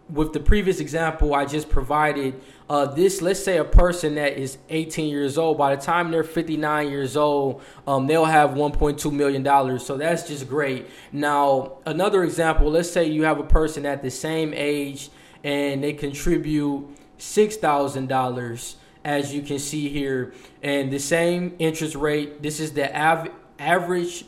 with 0.08 0.32
the 0.32 0.40
previous 0.40 0.80
example 0.80 1.34
I 1.34 1.44
just 1.44 1.68
provided, 1.68 2.40
uh, 2.70 2.84
this 2.84 3.22
let's 3.22 3.42
say 3.42 3.56
a 3.56 3.64
person 3.64 4.16
that 4.16 4.36
is 4.36 4.58
18 4.68 5.08
years 5.08 5.38
old, 5.38 5.56
by 5.56 5.74
the 5.74 5.80
time 5.80 6.10
they're 6.10 6.22
59 6.22 6.88
years 6.90 7.16
old, 7.16 7.62
um, 7.86 8.06
they'll 8.06 8.26
have 8.26 8.50
1.2 8.50 9.12
million 9.12 9.42
dollars. 9.42 9.84
So 9.86 9.96
that's 9.96 10.28
just 10.28 10.48
great. 10.48 10.86
Now 11.12 11.78
another 11.86 12.24
example, 12.24 12.70
let's 12.70 12.90
say 12.90 13.04
you 13.04 13.24
have 13.24 13.38
a 13.38 13.44
person 13.44 13.86
at 13.86 14.02
the 14.02 14.10
same 14.10 14.52
age 14.54 15.10
and 15.42 15.82
they 15.82 15.92
contribute 15.94 16.88
six 17.16 17.56
thousand 17.56 18.08
dollars, 18.08 18.76
as 19.04 19.34
you 19.34 19.42
can 19.42 19.58
see 19.58 19.88
here, 19.88 20.34
and 20.62 20.92
the 20.92 20.98
same 20.98 21.54
interest 21.58 21.94
rate. 21.94 22.42
This 22.42 22.60
is 22.60 22.72
the 22.72 22.94
av- 22.94 23.30
average 23.58 24.24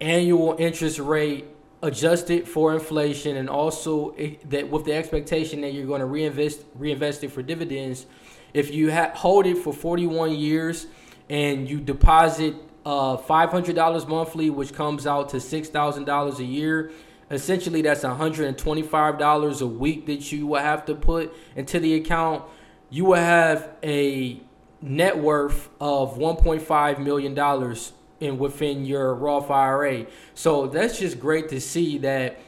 annual 0.00 0.56
interest 0.58 0.98
rate 0.98 1.46
adjusted 1.82 2.48
for 2.48 2.72
inflation 2.72 3.36
and 3.36 3.50
also 3.50 4.14
that 4.48 4.70
with 4.70 4.84
the 4.84 4.92
expectation 4.92 5.60
that 5.60 5.72
you're 5.72 5.86
going 5.86 6.00
to 6.00 6.06
reinvest 6.06 6.62
reinvest 6.74 7.22
it 7.22 7.30
for 7.30 7.42
dividends 7.42 8.06
if 8.54 8.72
you 8.72 8.90
ha- 8.90 9.10
hold 9.14 9.46
it 9.46 9.58
for 9.58 9.72
41 9.72 10.32
years 10.32 10.86
and 11.28 11.68
you 11.68 11.78
deposit 11.78 12.54
uh, 12.86 13.16
$500 13.16 14.08
monthly 14.08 14.48
which 14.48 14.72
comes 14.72 15.06
out 15.06 15.28
to 15.30 15.36
$6000 15.36 16.38
a 16.38 16.44
year 16.44 16.92
essentially 17.30 17.82
that's 17.82 18.04
$125 18.04 19.60
a 19.60 19.66
week 19.66 20.06
that 20.06 20.32
you 20.32 20.46
will 20.46 20.60
have 20.60 20.86
to 20.86 20.94
put 20.94 21.34
into 21.56 21.78
the 21.78 21.94
account 21.94 22.42
you 22.88 23.04
will 23.04 23.16
have 23.16 23.68
a 23.82 24.40
net 24.80 25.18
worth 25.18 25.68
of 25.80 26.16
$1.5 26.16 26.98
million 27.00 27.34
in 28.20 28.38
within 28.38 28.84
your 28.84 29.14
Roth 29.14 29.50
IRA. 29.50 30.06
So 30.34 30.66
that's 30.66 30.98
just 30.98 31.20
great 31.20 31.48
to 31.50 31.60
see 31.60 31.98
that 31.98 32.38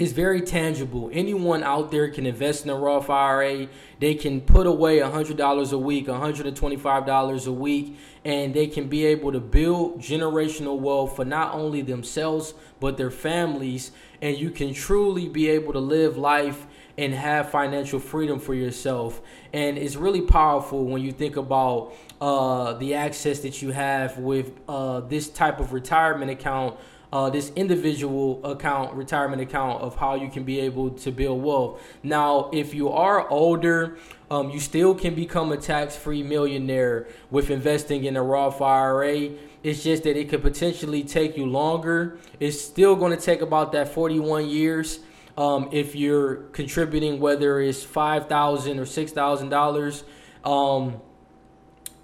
it's 0.00 0.12
very 0.12 0.40
tangible. 0.40 1.10
Anyone 1.12 1.62
out 1.62 1.90
there 1.90 2.08
can 2.08 2.24
invest 2.24 2.64
in 2.64 2.70
a 2.70 2.74
Roth 2.74 3.10
IRA. 3.10 3.68
They 3.98 4.14
can 4.14 4.40
put 4.40 4.66
away 4.66 4.98
$100 5.00 5.72
a 5.72 5.78
week, 5.78 6.06
$125 6.06 7.46
a 7.46 7.52
week, 7.52 7.98
and 8.24 8.54
they 8.54 8.66
can 8.66 8.88
be 8.88 9.04
able 9.04 9.30
to 9.32 9.40
build 9.40 10.00
generational 10.00 10.78
wealth 10.78 11.16
for 11.16 11.26
not 11.26 11.54
only 11.54 11.82
themselves, 11.82 12.54
but 12.80 12.96
their 12.96 13.10
families. 13.10 13.92
And 14.22 14.38
you 14.38 14.50
can 14.50 14.72
truly 14.72 15.28
be 15.28 15.50
able 15.50 15.74
to 15.74 15.80
live 15.80 16.16
life 16.16 16.66
and 17.00 17.14
have 17.14 17.48
financial 17.48 17.98
freedom 17.98 18.38
for 18.38 18.52
yourself. 18.52 19.22
And 19.54 19.78
it's 19.78 19.96
really 19.96 20.20
powerful 20.20 20.84
when 20.84 21.00
you 21.00 21.12
think 21.12 21.36
about 21.36 21.94
uh, 22.20 22.74
the 22.74 22.92
access 22.94 23.38
that 23.40 23.62
you 23.62 23.70
have 23.70 24.18
with 24.18 24.52
uh, 24.68 25.00
this 25.00 25.30
type 25.30 25.60
of 25.60 25.72
retirement 25.72 26.30
account. 26.30 26.78
Uh, 27.12 27.28
this 27.28 27.50
individual 27.56 28.40
account, 28.46 28.94
retirement 28.94 29.42
account, 29.42 29.82
of 29.82 29.96
how 29.96 30.14
you 30.14 30.28
can 30.28 30.44
be 30.44 30.60
able 30.60 30.90
to 30.90 31.10
build 31.10 31.42
wealth. 31.42 31.82
Now, 32.04 32.50
if 32.52 32.72
you 32.72 32.88
are 32.90 33.28
older, 33.30 33.96
um, 34.30 34.50
you 34.50 34.60
still 34.60 34.94
can 34.94 35.16
become 35.16 35.50
a 35.50 35.56
tax 35.56 35.96
free 35.96 36.22
millionaire 36.22 37.08
with 37.28 37.50
investing 37.50 38.04
in 38.04 38.16
a 38.16 38.22
Roth 38.22 38.62
IRA. 38.62 39.30
It's 39.64 39.82
just 39.82 40.04
that 40.04 40.16
it 40.16 40.28
could 40.28 40.42
potentially 40.42 41.02
take 41.02 41.36
you 41.36 41.46
longer. 41.46 42.18
It's 42.38 42.60
still 42.60 42.94
going 42.94 43.16
to 43.16 43.20
take 43.20 43.40
about 43.40 43.72
that 43.72 43.88
41 43.88 44.48
years 44.48 45.00
um, 45.40 45.70
if 45.72 45.96
you're 45.96 46.36
contributing, 46.52 47.18
whether 47.18 47.60
it's 47.60 47.82
five 47.82 48.28
thousand 48.28 48.78
or 48.78 48.84
six 48.84 49.10
thousand 49.10 49.46
um, 49.46 49.50
dollars, 49.50 50.04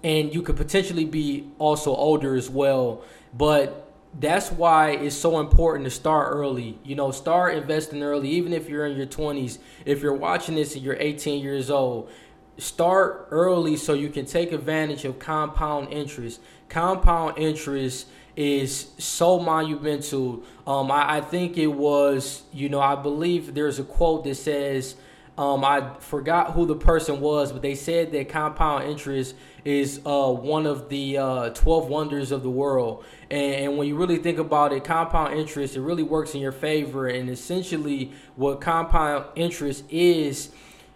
and 0.03 0.33
you 0.33 0.41
could 0.41 0.57
potentially 0.57 1.05
be 1.05 1.47
also 1.59 1.95
older 1.95 2.35
as 2.35 2.49
well. 2.49 3.03
But 3.35 3.93
that's 4.19 4.51
why 4.51 4.91
it's 4.91 5.15
so 5.15 5.39
important 5.39 5.85
to 5.85 5.91
start 5.91 6.29
early. 6.31 6.79
You 6.83 6.95
know, 6.95 7.11
start 7.11 7.53
investing 7.53 8.01
early, 8.01 8.29
even 8.29 8.53
if 8.53 8.67
you're 8.69 8.87
in 8.87 8.97
your 8.97 9.05
20s. 9.05 9.59
If 9.85 10.01
you're 10.01 10.15
watching 10.15 10.55
this 10.55 10.73
and 10.73 10.83
you're 10.83 10.97
18 10.99 11.43
years 11.43 11.69
old, 11.69 12.09
start 12.57 13.27
early 13.29 13.75
so 13.75 13.93
you 13.93 14.09
can 14.09 14.25
take 14.25 14.51
advantage 14.51 15.05
of 15.05 15.19
compound 15.19 15.89
interest. 15.93 16.41
Compound 16.69 17.37
interest 17.37 18.07
is 18.37 18.91
so 18.99 19.39
monumental. 19.39 20.43
Um, 20.67 20.91
I, 20.91 21.17
I, 21.17 21.21
think 21.21 21.57
it 21.57 21.67
was, 21.67 22.43
you 22.53 22.69
know, 22.69 22.79
I 22.79 22.95
believe 22.95 23.55
there's 23.55 23.79
a 23.79 23.83
quote 23.83 24.23
that 24.25 24.35
says, 24.35 24.95
um, 25.39 25.65
I 25.65 25.95
forgot 25.99 26.53
who 26.53 26.67
the 26.67 26.75
person 26.75 27.19
was, 27.19 27.51
but 27.51 27.63
they 27.63 27.73
said 27.73 28.11
that 28.11 28.29
compound 28.29 28.85
interest 28.85 29.35
is 29.65 30.01
uh, 30.05 30.31
one 30.31 30.67
of 30.67 30.89
the 30.89 31.17
uh, 31.17 31.49
12 31.49 31.87
wonders 31.89 32.31
of 32.31 32.43
the 32.43 32.49
world. 32.49 33.03
And, 33.31 33.55
and, 33.55 33.77
when 33.77 33.87
you 33.87 33.95
really 33.95 34.17
think 34.17 34.37
about 34.37 34.71
it, 34.71 34.83
compound 34.83 35.33
interest, 35.33 35.75
it 35.75 35.81
really 35.81 36.03
works 36.03 36.35
in 36.35 36.41
your 36.41 36.51
favor. 36.51 37.07
And 37.07 37.29
essentially, 37.29 38.13
what 38.35 38.61
compound 38.61 39.25
interest 39.35 39.83
is, 39.89 40.49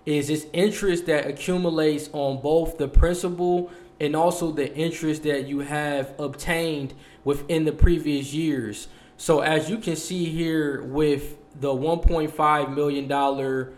is 0.05 0.27
this 0.27 0.45
interest 0.53 1.07
that 1.07 1.27
accumulates 1.27 2.09
on 2.13 2.41
both 2.41 2.77
the 2.77 2.87
principal 2.87 3.71
and 3.99 4.15
also 4.15 4.51
the 4.51 4.75
interest 4.75 5.21
that 5.23 5.47
you 5.47 5.59
have 5.59 6.19
obtained 6.19 6.95
within 7.23 7.65
the 7.65 7.71
previous 7.71 8.33
years. 8.33 8.87
So 9.17 9.41
as 9.41 9.69
you 9.69 9.77
can 9.77 9.95
see 9.95 10.25
here 10.25 10.81
with 10.83 11.37
the 11.59 11.73
1.5 11.73 12.73
million 12.73 13.07
dollar 13.07 13.73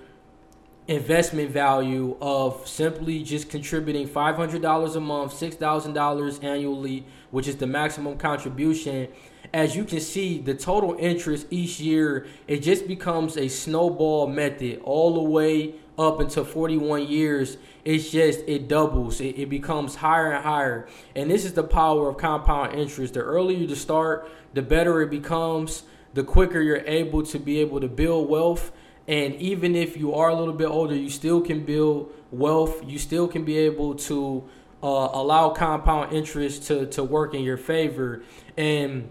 investment 0.88 1.50
value 1.50 2.18
of 2.22 2.68
simply 2.68 3.24
just 3.24 3.50
contributing 3.50 4.08
$500 4.08 4.96
a 4.96 5.00
month, 5.00 5.32
$6,000 5.34 6.44
annually, 6.44 7.06
which 7.32 7.48
is 7.48 7.56
the 7.56 7.68
maximum 7.68 8.18
contribution. 8.18 9.08
As 9.54 9.76
you 9.76 9.86
can 9.86 10.02
see, 10.02 10.40
the 10.40 10.54
total 10.54 10.96
interest 11.00 11.48
each 11.50 11.80
year, 11.80 12.26
it 12.48 12.60
just 12.60 12.88
becomes 12.88 13.38
a 13.38 13.48
snowball 13.48 14.28
method 14.28 14.82
all 14.84 15.14
the 15.14 15.30
way 15.30 15.76
up 15.98 16.20
until 16.20 16.44
41 16.44 17.08
years, 17.08 17.58
it's 17.86 18.10
just 18.10 18.40
it 18.48 18.68
doubles. 18.68 19.22
It, 19.22 19.38
it 19.38 19.50
becomes 19.50 19.96
higher 19.96 20.32
and 20.32 20.44
higher. 20.44 20.88
And 21.16 21.30
this 21.30 21.46
is 21.46 21.54
the 21.54 21.64
power 21.64 22.10
of 22.10 22.18
compound 22.18 22.76
interest. 22.76 23.14
The 23.14 23.22
earlier 23.22 23.58
you 23.58 23.76
start, 23.76 24.32
the 24.54 24.62
better 24.62 25.02
it 25.02 25.10
becomes, 25.10 25.84
the 26.14 26.24
quicker 26.24 26.62
you're 26.62 26.86
able 26.86 27.24
to 27.24 27.40
be 27.40 27.60
able 27.60 27.80
to 27.82 27.88
build 27.88 28.30
wealth. 28.30 28.72
And 29.08 29.36
even 29.36 29.76
if 29.76 29.98
you 29.98 30.14
are 30.14 30.30
a 30.30 30.36
little 30.36 30.54
bit 30.54 30.68
older, 30.68 30.96
you 30.96 31.10
still 31.10 31.42
can 31.42 31.66
build 31.66 32.14
wealth. 32.32 32.84
You 32.88 32.98
still 32.98 33.28
can 33.28 33.44
be 33.44 33.58
able 33.58 33.96
to 33.96 34.44
uh, 34.82 35.10
allow 35.14 35.50
compound 35.50 36.14
interest 36.14 36.64
to, 36.68 36.86
to 36.88 37.04
work 37.04 37.34
in 37.34 37.42
your 37.44 37.58
favor. 37.58 38.24
And 38.58 39.10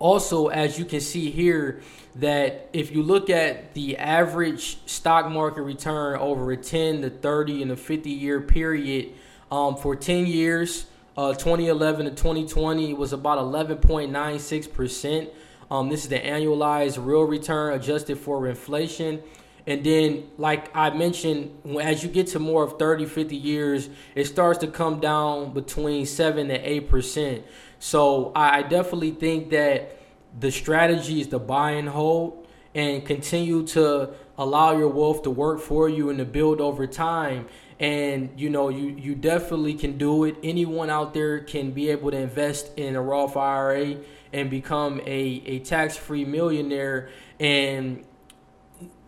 also, 0.00 0.48
as 0.48 0.78
you 0.78 0.84
can 0.84 1.00
see 1.00 1.30
here, 1.30 1.80
that 2.16 2.68
if 2.72 2.90
you 2.90 3.02
look 3.02 3.30
at 3.30 3.74
the 3.74 3.96
average 3.98 4.78
stock 4.86 5.30
market 5.30 5.62
return 5.62 6.18
over 6.18 6.50
a 6.50 6.56
10 6.56 7.02
to 7.02 7.10
30 7.10 7.62
and 7.62 7.70
a 7.70 7.76
50 7.76 8.10
year 8.10 8.40
period 8.40 9.12
um, 9.52 9.76
for 9.76 9.94
10 9.94 10.26
years, 10.26 10.86
uh, 11.16 11.34
2011 11.34 12.06
to 12.06 12.10
2020 12.12 12.94
was 12.94 13.12
about 13.12 13.38
11.96%. 13.38 15.28
Um, 15.70 15.88
this 15.88 16.02
is 16.02 16.08
the 16.08 16.18
annualized 16.18 17.04
real 17.04 17.22
return 17.22 17.74
adjusted 17.74 18.18
for 18.18 18.48
inflation. 18.48 19.22
And 19.66 19.84
then, 19.84 20.24
like 20.38 20.74
I 20.74 20.90
mentioned, 20.90 21.56
as 21.80 22.02
you 22.02 22.08
get 22.08 22.28
to 22.28 22.38
more 22.38 22.64
of 22.64 22.78
30, 22.78 23.04
50 23.06 23.36
years, 23.36 23.88
it 24.14 24.24
starts 24.24 24.58
to 24.60 24.66
come 24.66 24.98
down 24.98 25.52
between 25.52 26.06
7 26.06 26.50
and 26.50 26.64
8%. 26.64 27.42
So 27.80 28.30
I 28.36 28.62
definitely 28.62 29.12
think 29.12 29.50
that 29.50 29.96
the 30.38 30.52
strategy 30.52 31.22
is 31.22 31.28
to 31.28 31.38
buy 31.38 31.72
and 31.72 31.88
hold 31.88 32.46
and 32.74 33.04
continue 33.04 33.66
to 33.68 34.10
allow 34.36 34.76
your 34.76 34.88
wealth 34.88 35.22
to 35.22 35.30
work 35.30 35.60
for 35.60 35.88
you 35.88 36.10
and 36.10 36.18
to 36.18 36.26
build 36.26 36.60
over 36.60 36.86
time. 36.86 37.46
And 37.80 38.38
you 38.38 38.50
know 38.50 38.68
you 38.68 38.88
you 38.88 39.14
definitely 39.14 39.72
can 39.74 39.96
do 39.96 40.24
it. 40.24 40.36
Anyone 40.42 40.90
out 40.90 41.14
there 41.14 41.40
can 41.40 41.70
be 41.70 41.88
able 41.88 42.10
to 42.10 42.18
invest 42.18 42.70
in 42.76 42.96
a 42.96 43.02
Roth 43.02 43.34
IRA 43.34 43.96
and 44.34 44.50
become 44.50 45.00
a, 45.06 45.42
a 45.46 45.58
tax-free 45.60 46.26
millionaire. 46.26 47.08
And 47.40 48.04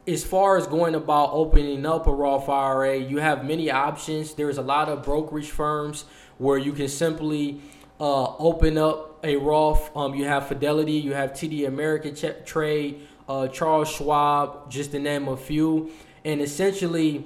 as 0.06 0.24
far 0.24 0.56
as 0.56 0.66
going 0.66 0.94
about 0.94 1.28
opening 1.32 1.84
up 1.84 2.06
a 2.06 2.12
Roth 2.12 2.48
IRA, 2.48 2.96
you 2.96 3.18
have 3.18 3.44
many 3.44 3.70
options. 3.70 4.32
There's 4.32 4.56
a 4.56 4.62
lot 4.62 4.88
of 4.88 5.02
brokerage 5.02 5.50
firms 5.50 6.06
where 6.38 6.56
you 6.56 6.72
can 6.72 6.88
simply 6.88 7.60
uh, 8.02 8.34
open 8.38 8.76
up 8.76 9.24
a 9.24 9.36
Roth. 9.36 9.96
Um, 9.96 10.16
you 10.16 10.24
have 10.24 10.48
Fidelity, 10.48 10.94
you 10.94 11.14
have 11.14 11.32
TD 11.32 11.68
American 11.68 12.16
Ch- 12.16 12.44
Trade, 12.44 13.06
uh, 13.28 13.46
Charles 13.46 13.88
Schwab, 13.88 14.68
just 14.68 14.90
to 14.90 14.98
name 14.98 15.28
a 15.28 15.36
few. 15.36 15.92
And 16.24 16.40
essentially, 16.40 17.24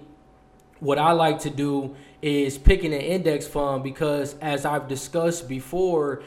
what 0.80 0.98
I 0.98 1.12
like 1.12 1.38
to 1.40 1.50
do 1.50 1.96
is 2.20 2.58
picking 2.58 2.92
an 2.92 3.00
index 3.00 3.46
fund 3.46 3.84
because, 3.84 4.36
as 4.42 4.66
I've 4.66 4.86
discussed 4.86 5.48
before 5.48 6.22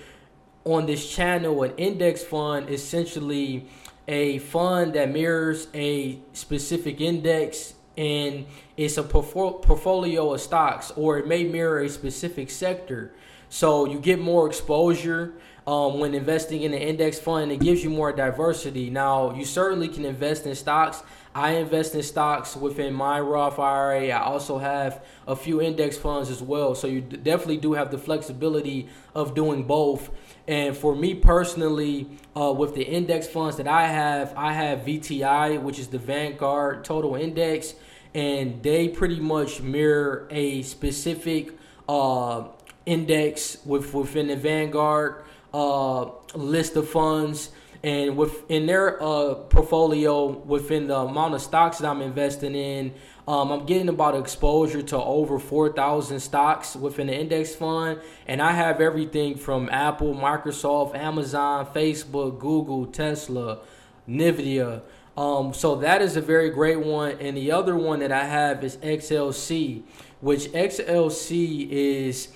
on 0.65 0.87
this 0.87 1.07
channel, 1.07 1.61
an 1.61 1.73
index 1.77 2.23
fund 2.23 2.71
essentially 2.71 3.67
a 4.07 4.39
fund 4.39 4.93
that 4.93 5.11
mirrors 5.11 5.67
a 5.75 6.19
specific 6.33 6.99
index 6.99 7.75
and 7.95 8.47
it's 8.77 8.97
a 8.97 9.03
portfolio 9.03 10.33
of 10.33 10.41
stocks, 10.41 10.91
or 10.95 11.19
it 11.19 11.27
may 11.27 11.43
mirror 11.43 11.81
a 11.81 11.89
specific 11.89 12.49
sector. 12.49 13.13
So 13.49 13.85
you 13.85 13.99
get 13.99 14.19
more 14.19 14.47
exposure 14.47 15.33
um, 15.69 15.99
when 15.99 16.15
investing 16.15 16.63
in 16.63 16.73
an 16.73 16.81
index 16.81 17.19
fund. 17.19 17.51
It 17.51 17.59
gives 17.59 17.83
you 17.83 17.89
more 17.89 18.11
diversity. 18.11 18.89
Now, 18.89 19.35
you 19.35 19.45
certainly 19.45 19.87
can 19.87 20.03
invest 20.03 20.45
in 20.45 20.55
stocks. 20.55 21.03
I 21.35 21.51
invest 21.51 21.93
in 21.93 22.01
stocks 22.01 22.55
within 22.55 22.93
my 22.93 23.19
Roth 23.19 23.59
IRA. 23.59 24.09
I 24.09 24.19
also 24.23 24.57
have 24.57 25.05
a 25.27 25.35
few 25.35 25.61
index 25.61 25.95
funds 25.95 26.31
as 26.31 26.41
well. 26.41 26.73
So 26.73 26.87
you 26.87 27.01
definitely 27.01 27.57
do 27.57 27.73
have 27.73 27.91
the 27.91 27.99
flexibility 27.99 28.89
of 29.13 29.35
doing 29.35 29.63
both. 29.63 30.09
And 30.47 30.75
for 30.75 30.95
me 30.95 31.13
personally, 31.13 32.09
uh, 32.35 32.51
with 32.51 32.73
the 32.73 32.83
index 32.83 33.27
funds 33.27 33.57
that 33.57 33.67
I 33.67 33.85
have, 33.85 34.33
I 34.35 34.53
have 34.53 34.79
VTI, 34.79 35.61
which 35.61 35.77
is 35.77 35.89
the 35.89 35.99
Vanguard 35.99 36.83
Total 36.83 37.13
Index, 37.13 37.75
and 38.15 38.63
they 38.63 38.89
pretty 38.89 39.19
much 39.19 39.61
mirror 39.61 40.27
a 40.31 40.63
specific 40.63 41.51
uh, 41.87 42.47
index 42.89 43.57
with 43.65 43.93
within 43.93 44.27
the 44.27 44.35
Vanguard 44.35 45.23
uh, 45.53 46.05
list 46.33 46.75
of 46.75 46.89
funds 46.89 47.51
and 47.83 48.17
within 48.17 48.65
their 48.65 49.01
uh, 49.01 49.35
portfolio 49.35 50.27
within 50.27 50.87
the 50.87 50.97
amount 50.97 51.33
of 51.33 51.41
stocks 51.41 51.77
that 51.77 51.87
i'm 51.87 52.01
investing 52.01 52.53
in 52.53 52.93
um, 53.27 53.51
i'm 53.51 53.65
getting 53.65 53.87
about 53.87 54.15
exposure 54.15 54.81
to 54.81 54.97
over 54.97 55.39
4000 55.39 56.19
stocks 56.19 56.75
within 56.75 57.07
the 57.07 57.17
index 57.17 57.55
fund. 57.55 57.99
And 58.27 58.41
i 58.41 58.51
have 58.51 58.81
everything 58.81 59.37
from 59.37 59.69
apple 59.69 60.13
microsoft 60.13 60.95
amazon 60.95 61.67
facebook 61.67 62.39
google 62.39 62.85
tesla 62.85 63.59
nvidia. 64.07 64.81
Um, 65.15 65.53
so 65.53 65.75
that 65.75 66.01
is 66.01 66.15
a 66.15 66.21
very 66.21 66.49
great 66.49 66.79
one. 66.79 67.17
And 67.19 67.35
the 67.35 67.51
other 67.51 67.75
one 67.75 67.99
that 67.99 68.11
i 68.11 68.25
have 68.25 68.63
is 68.63 68.77
xlc 68.77 69.83
which 70.21 70.45
xlc 70.47 71.69
is 71.69 72.27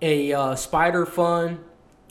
a 0.00 0.32
uh, 0.32 0.54
spider 0.54 1.06
fund 1.06 1.58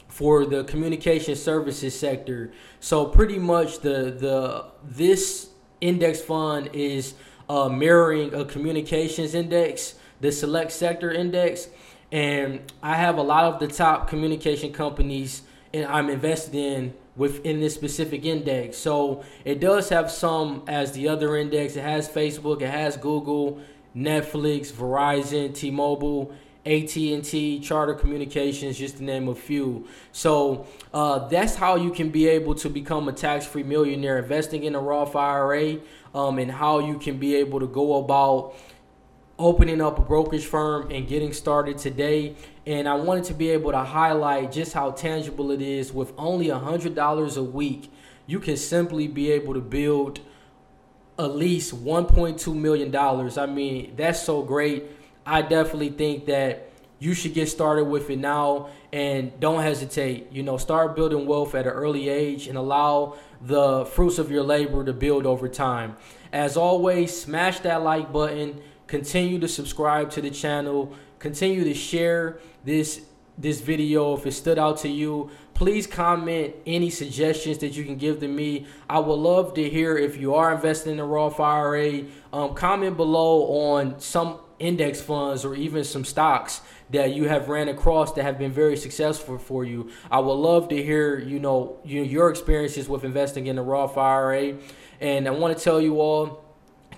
for 0.07 0.45
the 0.45 0.63
communication 0.63 1.35
services 1.35 1.97
sector. 1.97 2.51
So 2.79 3.05
pretty 3.05 3.39
much 3.39 3.79
the 3.79 4.11
the 4.11 4.65
this 4.83 5.49
index 5.79 6.21
fund 6.21 6.69
is 6.73 7.13
uh, 7.49 7.69
mirroring 7.69 8.33
a 8.33 8.45
communications 8.45 9.35
index, 9.35 9.95
the 10.21 10.31
select 10.31 10.71
sector 10.71 11.11
index, 11.11 11.67
and 12.11 12.71
I 12.81 12.95
have 12.95 13.17
a 13.17 13.21
lot 13.21 13.45
of 13.45 13.59
the 13.59 13.67
top 13.67 14.07
communication 14.07 14.73
companies 14.73 15.43
and 15.73 15.85
I'm 15.85 16.09
invested 16.09 16.55
in 16.55 16.93
within 17.15 17.59
this 17.59 17.73
specific 17.73 18.25
index. 18.25 18.77
So 18.77 19.23
it 19.43 19.59
does 19.59 19.89
have 19.89 20.09
some 20.11 20.63
as 20.67 20.91
the 20.93 21.09
other 21.09 21.35
index. 21.35 21.75
It 21.75 21.81
has 21.81 22.07
Facebook, 22.07 22.61
it 22.61 22.69
has 22.69 22.95
Google, 22.95 23.59
Netflix, 23.95 24.71
Verizon, 24.71 25.53
T-Mobile 25.53 26.33
AT&T, 26.67 27.59
Charter 27.61 27.93
Communications, 27.93 28.77
just 28.77 28.97
to 28.97 29.03
name 29.03 29.27
a 29.29 29.35
few. 29.35 29.87
So 30.11 30.67
uh, 30.93 31.27
that's 31.27 31.55
how 31.55 31.75
you 31.75 31.91
can 31.91 32.09
be 32.09 32.27
able 32.27 32.55
to 32.55 32.69
become 32.69 33.07
a 33.07 33.13
tax-free 33.13 33.63
millionaire, 33.63 34.19
investing 34.19 34.63
in 34.63 34.75
a 34.75 34.79
Roth 34.79 35.15
IRA, 35.15 35.77
um, 36.13 36.39
and 36.39 36.51
how 36.51 36.79
you 36.79 36.97
can 36.97 37.17
be 37.17 37.35
able 37.35 37.59
to 37.59 37.67
go 37.67 37.97
about 37.97 38.55
opening 39.39 39.81
up 39.81 39.99
a 39.99 40.01
brokerage 40.01 40.45
firm 40.45 40.91
and 40.91 41.07
getting 41.07 41.31
started 41.31 41.77
today. 41.77 42.35
And 42.65 42.87
I 42.87 42.95
wanted 42.95 43.23
to 43.25 43.33
be 43.33 43.49
able 43.51 43.71
to 43.71 43.83
highlight 43.83 44.51
just 44.51 44.73
how 44.73 44.91
tangible 44.91 45.51
it 45.51 45.61
is. 45.61 45.93
With 45.93 46.11
only 46.17 46.47
$100 46.47 47.37
a 47.37 47.43
week, 47.43 47.91
you 48.25 48.39
can 48.39 48.57
simply 48.57 49.07
be 49.07 49.31
able 49.31 49.53
to 49.53 49.61
build 49.61 50.19
at 51.19 51.35
least 51.35 51.73
$1.2 51.83 52.55
million. 52.55 52.95
I 52.95 53.45
mean, 53.45 53.93
that's 53.95 54.21
so 54.21 54.43
great 54.43 54.85
I 55.27 55.41
definitely 55.41 55.89
think 55.89 56.25
that 56.27 56.69
you 56.99 57.13
should 57.13 57.33
get 57.33 57.47
started 57.49 57.83
with 57.83 58.09
it 58.09 58.17
now 58.17 58.69
and 58.91 59.37
don't 59.39 59.61
hesitate. 59.61 60.31
You 60.31 60.41
know, 60.41 60.57
start 60.57 60.95
building 60.95 61.27
wealth 61.27 61.53
at 61.53 61.67
an 61.67 61.73
early 61.73 62.09
age 62.09 62.47
and 62.47 62.57
allow 62.57 63.17
the 63.41 63.85
fruits 63.85 64.17
of 64.17 64.31
your 64.31 64.43
labor 64.43 64.83
to 64.85 64.93
build 64.93 65.25
over 65.25 65.47
time. 65.47 65.97
As 66.31 66.57
always, 66.57 67.15
smash 67.15 67.59
that 67.59 67.83
like 67.83 68.11
button, 68.11 68.61
continue 68.87 69.37
to 69.39 69.47
subscribe 69.47 70.09
to 70.11 70.21
the 70.21 70.31
channel, 70.31 70.93
continue 71.19 71.63
to 71.65 71.73
share 71.73 72.39
this 72.63 73.01
this 73.39 73.61
video 73.61 74.17
if 74.17 74.25
it 74.25 74.31
stood 74.31 74.57
out 74.57 74.77
to 74.77 74.89
you. 74.89 75.29
Please 75.53 75.85
comment 75.85 76.55
any 76.65 76.89
suggestions 76.89 77.59
that 77.59 77.77
you 77.77 77.83
can 77.83 77.95
give 77.95 78.19
to 78.21 78.27
me. 78.27 78.65
I 78.89 78.97
would 78.97 79.13
love 79.13 79.53
to 79.55 79.69
hear 79.69 79.95
if 79.95 80.17
you 80.17 80.33
are 80.33 80.51
investing 80.51 80.93
in 80.93 80.99
a 80.99 81.05
roth 81.05 81.39
ira 81.39 82.03
um, 82.33 82.55
comment 82.55 82.97
below 82.97 83.43
on 83.43 83.99
some 83.99 84.39
index 84.59 85.01
funds 85.01 85.45
or 85.45 85.55
even 85.55 85.83
some 85.83 86.03
stocks 86.03 86.61
that 86.89 87.13
you 87.13 87.27
have 87.27 87.49
ran 87.49 87.67
across 87.67 88.13
that 88.13 88.23
have 88.23 88.37
been 88.39 88.51
very 88.51 88.77
successful 88.77 89.37
for 89.37 89.65
you. 89.65 89.89
I 90.09 90.19
would 90.19 90.33
love 90.33 90.69
to 90.69 90.81
hear, 90.81 91.19
you 91.19 91.39
know, 91.39 91.79
you, 91.83 92.01
your 92.01 92.29
experiences 92.29 92.87
with 92.87 93.03
investing 93.03 93.47
in 93.47 93.57
the 93.57 93.61
Roth 93.61 93.97
IRA. 93.97 94.57
And 94.99 95.27
I 95.27 95.31
want 95.31 95.57
to 95.57 95.63
tell 95.63 95.81
you 95.81 95.99
all, 95.99 96.46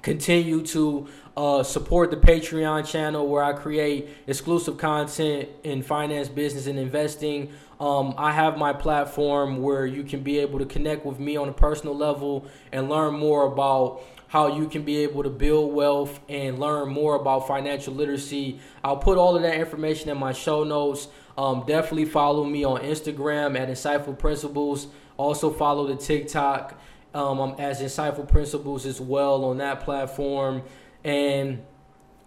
continue 0.01 0.61
to 0.67 1.07
uh, 1.35 1.63
support 1.63 2.11
the 2.11 2.17
Patreon 2.17 2.85
channel 2.85 3.27
where 3.27 3.43
I 3.43 3.53
create 3.53 4.09
exclusive 4.27 4.77
content 4.77 5.49
in 5.63 5.81
finance, 5.81 6.27
business, 6.27 6.67
and 6.67 6.77
investing. 6.77 7.51
Um, 7.79 8.13
I 8.17 8.33
have 8.33 8.57
my 8.57 8.73
platform 8.73 9.61
where 9.61 9.85
you 9.85 10.03
can 10.03 10.21
be 10.21 10.39
able 10.39 10.59
to 10.59 10.65
connect 10.65 11.05
with 11.05 11.19
me 11.19 11.37
on 11.37 11.47
a 11.47 11.53
personal 11.53 11.95
level 11.95 12.45
and 12.71 12.89
learn 12.89 13.13
more 13.13 13.45
about 13.45 14.01
how 14.27 14.55
you 14.55 14.67
can 14.67 14.83
be 14.83 14.97
able 14.97 15.23
to 15.23 15.29
build 15.29 15.73
wealth 15.73 16.19
and 16.29 16.59
learn 16.59 16.89
more 16.89 17.15
about 17.15 17.47
financial 17.47 17.93
literacy. 17.93 18.59
I'll 18.83 18.97
put 18.97 19.17
all 19.17 19.35
of 19.35 19.41
that 19.41 19.55
information 19.55 20.09
in 20.09 20.17
my 20.17 20.33
show 20.33 20.63
notes. 20.63 21.07
Um, 21.37 21.63
definitely 21.65 22.05
follow 22.05 22.43
me 22.43 22.63
on 22.63 22.81
Instagram 22.81 23.57
at 23.57 23.69
Insightful 23.69 24.19
Principles. 24.19 24.87
Also 25.17 25.49
follow 25.49 25.87
the 25.87 25.95
TikTok 25.95 26.79
um, 27.13 27.55
as 27.57 27.81
Insightful 27.81 28.27
Principles 28.27 28.85
as 28.85 29.01
well 29.01 29.45
on 29.45 29.57
that 29.57 29.81
platform. 29.81 30.63
And 31.03 31.63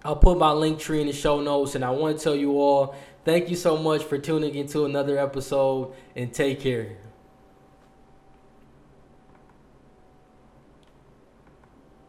I'll 0.05 0.17
put 0.17 0.39
my 0.39 0.51
Linktree 0.51 1.01
in 1.01 1.07
the 1.07 1.13
show 1.13 1.41
notes. 1.41 1.75
And 1.75 1.85
I 1.85 1.91
want 1.91 2.19
to 2.19 2.25
tell 2.25 2.35
you 2.35 2.53
all, 2.53 2.95
thank 3.25 3.49
you 3.49 3.57
so 3.57 3.77
much 3.77 4.03
for 4.03 4.19
tuning 4.19 4.55
into 4.55 4.85
another 4.85 5.19
episode 5.19 5.93
and 6.17 6.33
take 6.33 6.61
care. 6.61 6.97